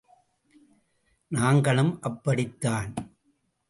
நாங்களும் 1.31 1.93
அப்படித் 2.01 2.59
தான். 2.61 2.93